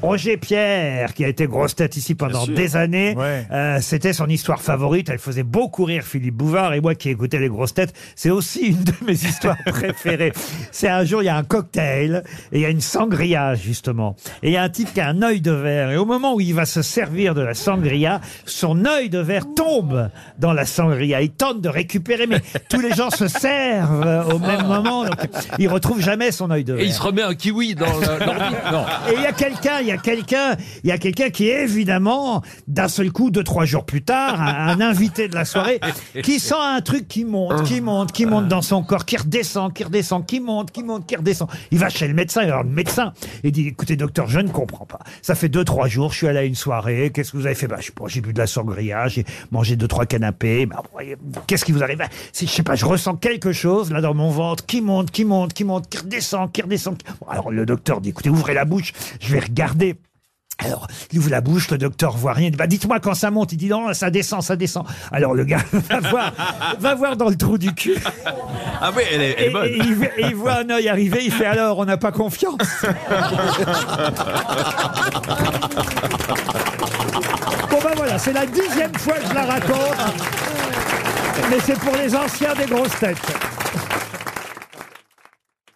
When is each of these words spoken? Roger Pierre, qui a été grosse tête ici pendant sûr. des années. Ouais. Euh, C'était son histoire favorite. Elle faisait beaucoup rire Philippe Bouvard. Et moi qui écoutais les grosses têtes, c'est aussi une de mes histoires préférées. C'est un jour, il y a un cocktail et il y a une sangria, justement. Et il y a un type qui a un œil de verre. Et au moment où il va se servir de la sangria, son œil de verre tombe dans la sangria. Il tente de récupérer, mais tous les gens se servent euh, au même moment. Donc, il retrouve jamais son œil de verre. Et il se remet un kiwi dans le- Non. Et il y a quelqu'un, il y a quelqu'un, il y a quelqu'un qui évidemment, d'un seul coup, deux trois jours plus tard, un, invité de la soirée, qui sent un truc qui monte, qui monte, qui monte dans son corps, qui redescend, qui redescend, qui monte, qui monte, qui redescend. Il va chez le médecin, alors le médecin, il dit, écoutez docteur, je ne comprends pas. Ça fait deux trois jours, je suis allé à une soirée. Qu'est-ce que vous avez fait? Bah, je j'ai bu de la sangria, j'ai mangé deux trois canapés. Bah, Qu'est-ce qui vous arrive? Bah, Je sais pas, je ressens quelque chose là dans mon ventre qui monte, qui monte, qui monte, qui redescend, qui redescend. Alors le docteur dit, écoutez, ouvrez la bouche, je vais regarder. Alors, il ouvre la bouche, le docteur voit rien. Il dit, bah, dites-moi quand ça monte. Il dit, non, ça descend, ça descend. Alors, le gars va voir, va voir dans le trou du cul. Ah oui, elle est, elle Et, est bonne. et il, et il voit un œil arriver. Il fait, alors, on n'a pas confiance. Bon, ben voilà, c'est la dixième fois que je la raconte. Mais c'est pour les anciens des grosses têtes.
Roger 0.00 0.36
Pierre, 0.36 1.12
qui 1.12 1.24
a 1.24 1.28
été 1.28 1.46
grosse 1.48 1.74
tête 1.74 1.96
ici 1.96 2.14
pendant 2.14 2.44
sûr. 2.44 2.54
des 2.54 2.76
années. 2.76 3.14
Ouais. 3.16 3.46
Euh, 3.50 3.78
C'était 3.80 4.12
son 4.12 4.28
histoire 4.28 4.60
favorite. 4.60 5.08
Elle 5.10 5.18
faisait 5.18 5.42
beaucoup 5.42 5.84
rire 5.84 6.04
Philippe 6.04 6.36
Bouvard. 6.36 6.72
Et 6.74 6.80
moi 6.80 6.94
qui 6.94 7.08
écoutais 7.10 7.38
les 7.40 7.48
grosses 7.48 7.74
têtes, 7.74 7.92
c'est 8.14 8.30
aussi 8.30 8.60
une 8.68 8.84
de 8.84 8.92
mes 9.04 9.12
histoires 9.14 9.56
préférées. 9.66 10.32
C'est 10.70 10.88
un 10.88 11.04
jour, 11.04 11.22
il 11.22 11.26
y 11.26 11.28
a 11.28 11.36
un 11.36 11.42
cocktail 11.42 12.22
et 12.52 12.58
il 12.58 12.60
y 12.60 12.64
a 12.64 12.68
une 12.68 12.80
sangria, 12.80 13.54
justement. 13.56 14.14
Et 14.44 14.48
il 14.50 14.52
y 14.52 14.56
a 14.56 14.62
un 14.62 14.68
type 14.68 14.92
qui 14.94 15.00
a 15.00 15.08
un 15.08 15.20
œil 15.22 15.40
de 15.40 15.50
verre. 15.50 15.90
Et 15.90 15.96
au 15.96 16.04
moment 16.04 16.34
où 16.34 16.40
il 16.40 16.54
va 16.54 16.64
se 16.64 16.82
servir 16.82 17.34
de 17.34 17.40
la 17.42 17.54
sangria, 17.54 18.20
son 18.46 18.84
œil 18.84 19.08
de 19.10 19.18
verre 19.18 19.46
tombe 19.56 20.10
dans 20.38 20.52
la 20.52 20.64
sangria. 20.64 21.22
Il 21.22 21.30
tente 21.30 21.60
de 21.60 21.68
récupérer, 21.68 22.28
mais 22.28 22.40
tous 22.70 22.80
les 22.80 22.92
gens 22.94 23.10
se 23.10 23.26
servent 23.26 24.06
euh, 24.06 24.22
au 24.24 24.38
même 24.38 24.64
moment. 24.66 25.04
Donc, 25.06 25.16
il 25.58 25.68
retrouve 25.68 26.00
jamais 26.00 26.30
son 26.30 26.50
œil 26.52 26.62
de 26.62 26.74
verre. 26.74 26.84
Et 26.84 26.86
il 26.86 26.92
se 26.92 27.02
remet 27.02 27.22
un 27.22 27.34
kiwi 27.34 27.74
dans 27.74 27.86
le- 27.86 28.72
Non. 28.72 28.84
Et 29.10 29.14
il 29.16 29.22
y 29.22 29.26
a 29.26 29.32
quelqu'un, 29.32 29.80
il 29.80 29.86
y 29.86 29.87
a 29.87 29.87
quelqu'un, 29.96 30.56
il 30.84 30.88
y 30.88 30.92
a 30.92 30.98
quelqu'un 30.98 31.30
qui 31.30 31.48
évidemment, 31.48 32.42
d'un 32.66 32.88
seul 32.88 33.10
coup, 33.12 33.30
deux 33.30 33.44
trois 33.44 33.64
jours 33.64 33.84
plus 33.84 34.02
tard, 34.02 34.40
un, 34.40 34.80
invité 34.80 35.28
de 35.28 35.34
la 35.34 35.44
soirée, 35.44 35.80
qui 36.22 36.40
sent 36.40 36.54
un 36.58 36.80
truc 36.80 37.08
qui 37.08 37.24
monte, 37.24 37.64
qui 37.64 37.80
monte, 37.80 38.12
qui 38.12 38.26
monte 38.26 38.48
dans 38.48 38.62
son 38.62 38.82
corps, 38.82 39.04
qui 39.04 39.16
redescend, 39.16 39.72
qui 39.72 39.84
redescend, 39.84 40.24
qui 40.24 40.40
monte, 40.40 40.70
qui 40.70 40.82
monte, 40.82 41.06
qui 41.06 41.16
redescend. 41.16 41.48
Il 41.70 41.78
va 41.78 41.88
chez 41.88 42.08
le 42.08 42.14
médecin, 42.14 42.42
alors 42.42 42.62
le 42.62 42.70
médecin, 42.70 43.12
il 43.44 43.52
dit, 43.52 43.68
écoutez 43.68 43.96
docteur, 43.96 44.28
je 44.28 44.40
ne 44.40 44.48
comprends 44.48 44.86
pas. 44.86 45.00
Ça 45.22 45.34
fait 45.34 45.48
deux 45.48 45.64
trois 45.64 45.88
jours, 45.88 46.12
je 46.12 46.18
suis 46.18 46.28
allé 46.28 46.38
à 46.38 46.44
une 46.44 46.54
soirée. 46.54 47.10
Qu'est-ce 47.12 47.32
que 47.32 47.36
vous 47.36 47.46
avez 47.46 47.54
fait? 47.54 47.66
Bah, 47.66 47.78
je 47.80 47.90
j'ai 48.06 48.20
bu 48.20 48.32
de 48.32 48.38
la 48.38 48.46
sangria, 48.46 49.08
j'ai 49.08 49.24
mangé 49.50 49.76
deux 49.76 49.88
trois 49.88 50.06
canapés. 50.06 50.66
Bah, 50.66 50.82
Qu'est-ce 51.46 51.64
qui 51.64 51.72
vous 51.72 51.82
arrive? 51.82 51.98
Bah, 51.98 52.08
Je 52.32 52.46
sais 52.46 52.62
pas, 52.62 52.74
je 52.74 52.84
ressens 52.84 53.16
quelque 53.16 53.52
chose 53.52 53.92
là 53.92 54.00
dans 54.00 54.14
mon 54.14 54.30
ventre 54.30 54.66
qui 54.66 54.80
monte, 54.80 55.10
qui 55.10 55.24
monte, 55.24 55.52
qui 55.52 55.64
monte, 55.64 55.88
qui 55.88 55.98
redescend, 55.98 56.50
qui 56.52 56.62
redescend. 56.62 56.96
Alors 57.28 57.50
le 57.50 57.66
docteur 57.66 58.00
dit, 58.00 58.10
écoutez, 58.10 58.30
ouvrez 58.30 58.54
la 58.54 58.64
bouche, 58.64 58.92
je 59.20 59.32
vais 59.32 59.40
regarder. 59.40 59.77
Alors, 60.60 60.88
il 61.12 61.20
ouvre 61.20 61.30
la 61.30 61.40
bouche, 61.40 61.70
le 61.70 61.78
docteur 61.78 62.16
voit 62.16 62.32
rien. 62.32 62.46
Il 62.48 62.50
dit, 62.50 62.56
bah, 62.56 62.66
dites-moi 62.66 62.98
quand 62.98 63.14
ça 63.14 63.30
monte. 63.30 63.52
Il 63.52 63.58
dit, 63.58 63.68
non, 63.68 63.94
ça 63.94 64.10
descend, 64.10 64.42
ça 64.42 64.56
descend. 64.56 64.84
Alors, 65.12 65.32
le 65.32 65.44
gars 65.44 65.62
va 65.72 66.00
voir, 66.00 66.32
va 66.80 66.94
voir 66.96 67.16
dans 67.16 67.28
le 67.28 67.36
trou 67.36 67.58
du 67.58 67.72
cul. 67.72 67.94
Ah 68.80 68.90
oui, 68.96 69.04
elle 69.12 69.22
est, 69.22 69.36
elle 69.38 69.44
Et, 69.44 69.46
est 69.46 69.50
bonne. 69.50 69.64
et 69.66 69.76
il, 69.76 70.04
et 70.16 70.26
il 70.30 70.34
voit 70.34 70.54
un 70.58 70.70
œil 70.70 70.88
arriver. 70.88 71.20
Il 71.24 71.30
fait, 71.30 71.46
alors, 71.46 71.78
on 71.78 71.84
n'a 71.84 71.96
pas 71.96 72.10
confiance. 72.10 72.58
Bon, 77.70 77.78
ben 77.82 77.90
voilà, 77.96 78.18
c'est 78.18 78.32
la 78.32 78.46
dixième 78.46 78.94
fois 78.94 79.14
que 79.14 79.28
je 79.28 79.34
la 79.34 79.44
raconte. 79.44 79.96
Mais 81.50 81.58
c'est 81.64 81.78
pour 81.78 81.94
les 81.96 82.14
anciens 82.16 82.54
des 82.54 82.66
grosses 82.66 82.98
têtes. 82.98 83.18